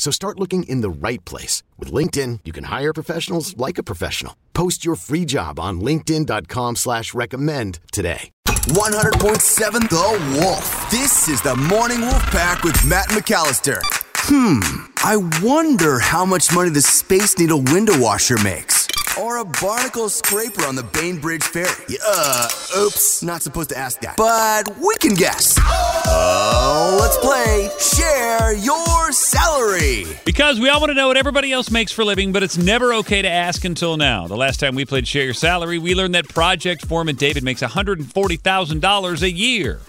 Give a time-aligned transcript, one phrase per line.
[0.00, 1.62] So start looking in the right place.
[1.78, 4.34] With LinkedIn, you can hire professionals like a professional.
[4.54, 8.30] Post your free job on linkedin.com slash recommend today.
[8.46, 10.90] 100.7 The Wolf.
[10.90, 13.82] This is the Morning Wolf Pack with Matt McAllister.
[14.24, 18.79] Hmm, I wonder how much money the Space Needle window washer makes.
[19.18, 21.96] Or a barnacle scraper on the Bainbridge Ferry.
[22.06, 24.16] Uh, oops, not supposed to ask that.
[24.16, 25.58] But we can guess.
[25.62, 30.04] Oh, let's play Share Your Salary.
[30.24, 32.94] Because we all want to know what everybody else makes for living, but it's never
[32.94, 34.28] okay to ask until now.
[34.28, 37.62] The last time we played Share Your Salary, we learned that project foreman David makes
[37.62, 39.80] $140,000 a year.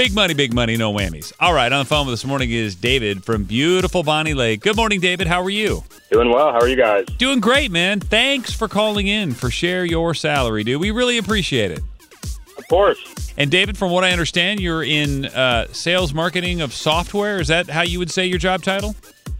[0.00, 1.30] Big money, big money, no whammies.
[1.40, 4.62] All right, on the phone with us this morning is David from beautiful Bonney Lake.
[4.62, 5.26] Good morning, David.
[5.26, 5.84] How are you?
[6.10, 6.52] Doing well.
[6.52, 7.04] How are you guys?
[7.18, 8.00] Doing great, man.
[8.00, 10.80] Thanks for calling in for Share Your Salary, dude.
[10.80, 11.82] We really appreciate it.
[12.56, 13.34] Of course.
[13.36, 17.38] And David, from what I understand, you're in uh, sales marketing of software.
[17.38, 18.96] Is that how you would say your job title?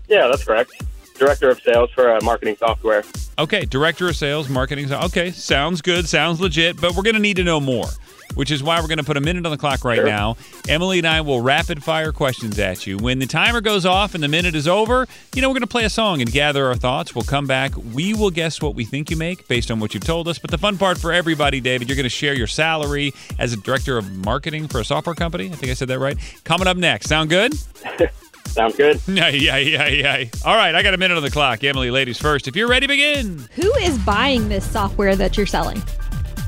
[0.09, 0.73] Yeah, that's correct.
[1.19, 3.03] Director of sales for uh, marketing software.
[3.39, 4.93] Okay, director of sales, marketing.
[4.93, 7.87] Okay, sounds good, sounds legit, but we're going to need to know more,
[8.35, 10.07] which is why we're going to put a minute on the clock right Sure.
[10.07, 10.37] now.
[10.69, 12.97] Emily and I will rapid fire questions at you.
[12.99, 15.67] When the timer goes off and the minute is over, you know, we're going to
[15.67, 17.15] play a song and gather our thoughts.
[17.15, 17.73] We'll come back.
[17.93, 20.39] We will guess what we think you make based on what you've told us.
[20.39, 23.57] But the fun part for everybody, David, you're going to share your salary as a
[23.57, 25.47] director of marketing for a software company.
[25.47, 26.17] I think I said that right.
[26.45, 27.09] Coming up next.
[27.09, 27.55] Sound good?
[28.47, 29.01] Sounds good.
[29.07, 30.25] Yeah, yeah, yeah, yeah.
[30.45, 31.63] All right, I got a minute on the clock.
[31.63, 32.49] Emily, ladies first.
[32.49, 33.47] If you're ready, begin.
[33.55, 35.81] Who is buying this software that you're selling?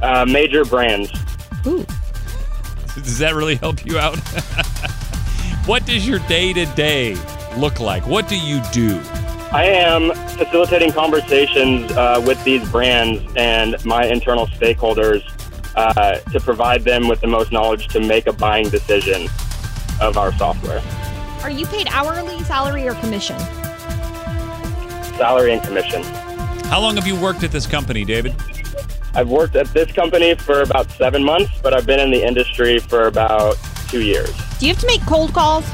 [0.01, 1.13] Uh, major brands.
[1.67, 1.85] Ooh.
[2.95, 4.17] Does that really help you out?
[5.67, 7.17] what does your day to day
[7.57, 8.07] look like?
[8.07, 9.01] What do you do?
[9.51, 15.23] I am facilitating conversations uh, with these brands and my internal stakeholders
[15.77, 19.29] uh, to provide them with the most knowledge to make a buying decision
[20.01, 20.83] of our software,
[21.43, 23.39] Are you paid hourly, salary, or commission?
[25.17, 26.03] salary and commission.
[26.65, 28.35] How long have you worked at this company, David?
[29.15, 32.79] I've worked at this company for about seven months, but I've been in the industry
[32.79, 33.57] for about
[33.89, 34.31] two years.
[34.59, 35.65] Do you have to make cold calls?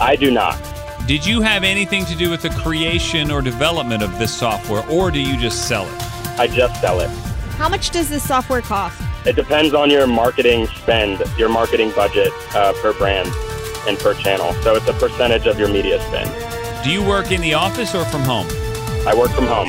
[0.00, 0.60] I do not.
[1.06, 5.10] Did you have anything to do with the creation or development of this software, or
[5.10, 6.02] do you just sell it?
[6.38, 7.08] I just sell it.
[7.56, 9.00] How much does this software cost?
[9.26, 13.28] It depends on your marketing spend, your marketing budget uh, per brand
[13.86, 14.52] and per channel.
[14.62, 16.30] So it's a percentage of your media spend.
[16.84, 18.46] Do you work in the office or from home?
[19.06, 19.68] I work from home.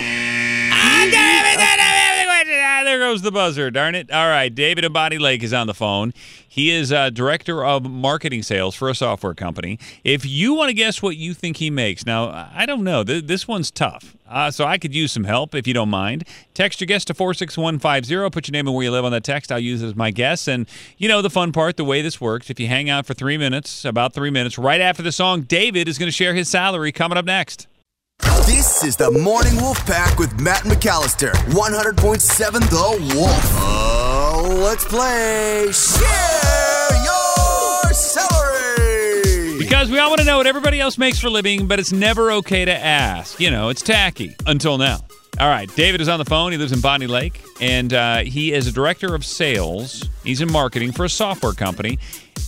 [2.90, 3.70] There goes the buzzer.
[3.70, 4.10] Darn it.
[4.12, 4.50] All right.
[4.50, 6.12] David Bonney Lake is on the phone.
[6.48, 9.78] He is uh, director of marketing sales for a software company.
[10.04, 13.04] If you want to guess what you think he makes, now, I don't know.
[13.04, 14.18] Th- this one's tough.
[14.28, 16.24] Uh, so I could use some help if you don't mind.
[16.56, 18.32] Text your guess to 46150.
[18.32, 19.52] Put your name and where you live on that text.
[19.52, 20.48] I'll use it as my guess.
[20.48, 20.68] And
[20.98, 23.38] you know the fun part, the way this works, if you hang out for three
[23.38, 26.92] minutes, about three minutes, right after the song, David is going to share his salary
[26.92, 27.68] coming up next.
[28.50, 31.32] This is the Morning Wolf Pack with Matt McAllister.
[31.52, 33.44] 100.7 The Wolf.
[33.62, 39.59] Oh, let's play Share Your Salary.
[39.59, 41.92] Because we all want to know what everybody else makes for a living, but it's
[41.92, 43.40] never okay to ask.
[43.40, 45.02] You know, it's tacky until now.
[45.40, 46.52] All right, David is on the phone.
[46.52, 50.09] He lives in Bonney Lake, and uh, he is a director of sales.
[50.24, 52.00] He's in marketing for a software company.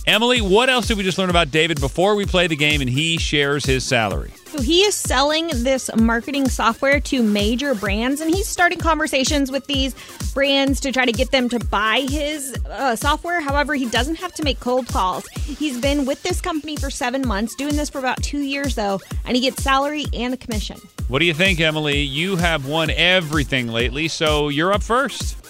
[0.06, 2.90] Emily, what else did we just learn about David before we play the game and
[2.90, 4.32] he shares his salary?
[4.46, 9.66] So he is selling this marketing software to major brands, and he's starting conversations with
[9.66, 9.94] these
[10.34, 13.40] brands to try to get them to buy his uh, software.
[13.40, 15.26] However, he doesn't have to make cold calls.
[15.28, 19.00] He's been with this company for seven months, doing this for about two years though,
[19.24, 20.78] and he gets salary and a commission.
[21.08, 22.00] What do you think, Emily?
[22.00, 25.41] You have won everything lately, so you're up first.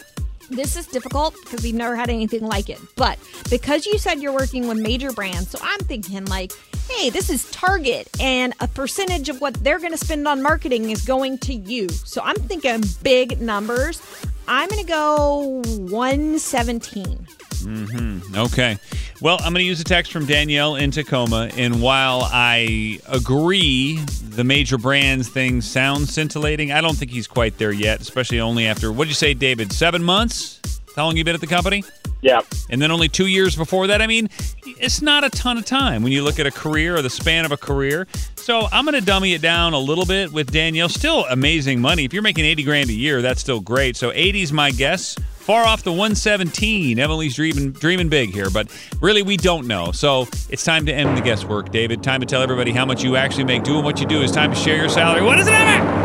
[0.52, 2.78] This is difficult because we've never had anything like it.
[2.94, 3.18] But
[3.50, 6.52] because you said you're working with major brands, so I'm thinking like,
[6.90, 10.90] hey, this is Target and a percentage of what they're going to spend on marketing
[10.90, 11.88] is going to you.
[11.88, 14.02] So I'm thinking big numbers.
[14.46, 17.26] I'm going to go 117.
[17.62, 18.20] Hmm.
[18.36, 18.78] Okay.
[19.22, 21.48] Well, I'm going to use a text from Danielle in Tacoma.
[21.56, 27.56] And while I agree the major brands thing sounds scintillating, I don't think he's quite
[27.56, 29.72] there yet, especially only after, what'd you say, David?
[29.72, 30.60] Seven months?
[30.96, 31.84] How long you been at the company?
[32.20, 32.40] Yeah.
[32.68, 34.02] And then only two years before that?
[34.02, 34.28] I mean,
[34.66, 37.44] it's not a ton of time when you look at a career or the span
[37.44, 38.08] of a career.
[38.34, 40.88] So I'm going to dummy it down a little bit with Danielle.
[40.88, 42.04] Still amazing money.
[42.04, 43.94] If you're making 80 grand a year, that's still great.
[43.96, 45.16] So 80 is my guess.
[45.42, 46.98] Far off the 117.
[46.98, 48.68] Emily's dreaming, dreaming big here, but
[49.00, 49.92] really we don't know.
[49.92, 52.02] So it's time to end the guesswork, David.
[52.02, 54.22] Time to tell everybody how much you actually make doing what you do.
[54.22, 55.22] It's time to share your salary.
[55.22, 56.02] What is it, Emma?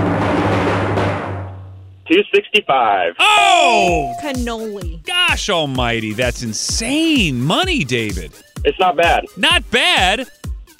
[2.07, 3.15] 265.
[3.19, 5.03] Oh, Cannoli.
[5.05, 6.13] gosh almighty.
[6.13, 8.31] That's insane money, David.
[8.63, 9.25] It's not bad.
[9.35, 10.21] Not bad.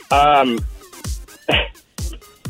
[0.09, 0.59] Um,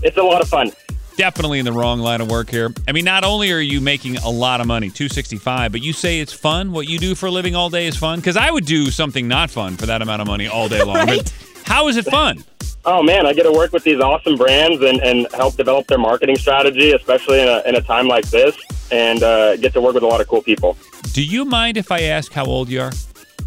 [0.03, 0.71] it's a lot of fun.
[1.17, 2.71] Definitely in the wrong line of work here.
[2.87, 6.19] I mean, not only are you making a lot of money, 265, but you say
[6.19, 6.71] it's fun.
[6.71, 8.19] What you do for a living all day is fun?
[8.19, 10.95] Because I would do something not fun for that amount of money all day long.
[10.95, 11.17] Right?
[11.17, 11.33] But
[11.65, 12.43] how is it fun?
[12.85, 15.97] Oh man, I get to work with these awesome brands and, and help develop their
[15.97, 18.55] marketing strategy, especially in a, in a time like this,
[18.91, 20.77] and uh, get to work with a lot of cool people.
[21.13, 22.91] Do you mind if I ask how old you are?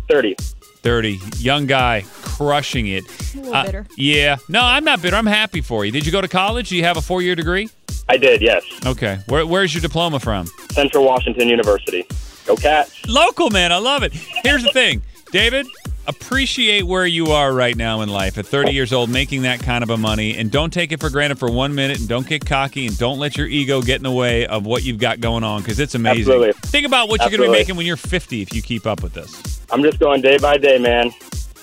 [0.09, 0.35] 30.
[0.83, 1.21] 30.
[1.39, 2.01] Young guy,
[2.41, 3.05] crushing it.
[3.35, 3.87] A little Uh, bitter.
[3.97, 4.37] Yeah.
[4.49, 5.17] No, I'm not bitter.
[5.17, 5.93] I'm happy for you.
[5.93, 6.71] Did you go to college?
[6.71, 7.69] Do you have a four year degree?
[8.09, 8.65] I did, yes.
[8.87, 9.19] Okay.
[9.27, 10.47] Where, where's your diploma from?
[10.73, 12.07] Central Washington University.
[12.47, 13.07] Go Cats.
[13.07, 13.73] Local, man.
[13.73, 14.13] I love it.
[14.43, 15.03] Here's the thing,
[15.33, 15.67] David.
[16.07, 19.85] Appreciate where you are right now in life at 30 years old, making that kind
[19.85, 22.45] of a money, and don't take it for granted for one minute, and don't get
[22.45, 25.45] cocky, and don't let your ego get in the way of what you've got going
[25.45, 26.23] on because it's amazing.
[26.23, 26.53] Absolutely.
[26.71, 29.03] Think about what you're going to be making when you're 50 if you keep up
[29.05, 29.61] with this.
[29.71, 31.13] I'm just going day by day, man.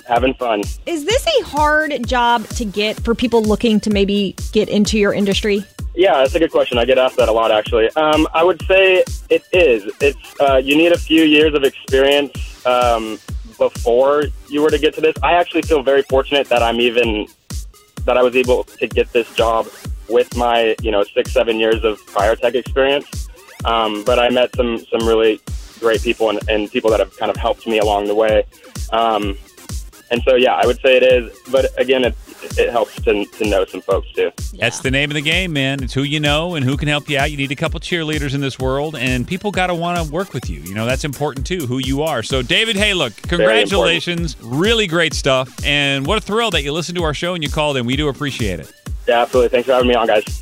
[0.07, 0.61] Having fun.
[0.85, 5.13] Is this a hard job to get for people looking to maybe get into your
[5.13, 5.65] industry?
[5.95, 6.77] Yeah, that's a good question.
[6.77, 7.89] I get asked that a lot, actually.
[7.95, 9.91] Um, I would say it is.
[9.99, 13.19] It's uh, you need a few years of experience um,
[13.57, 15.15] before you were to get to this.
[15.23, 17.27] I actually feel very fortunate that I'm even
[18.05, 19.67] that I was able to get this job
[20.07, 23.27] with my you know six seven years of prior tech experience.
[23.65, 25.41] Um, but I met some some really
[25.79, 28.43] great people and, and people that have kind of helped me along the way.
[28.91, 29.37] Um,
[30.11, 31.37] and so yeah, I would say it is.
[31.51, 32.15] But again, it
[32.57, 34.31] it helps to to know some folks too.
[34.59, 35.83] That's the name of the game, man.
[35.83, 37.31] It's who you know and who can help you out.
[37.31, 40.33] You need a couple cheerleaders in this world, and people got to want to work
[40.33, 40.61] with you.
[40.61, 42.23] You know, that's important too, who you are.
[42.23, 44.35] So, David, hey, look, congratulations.
[44.41, 45.53] Really great stuff.
[45.65, 47.85] And what a thrill that you listened to our show and you called in.
[47.85, 48.71] We do appreciate it.
[49.07, 49.49] Yeah, absolutely.
[49.49, 50.41] Thanks for having me on, guys.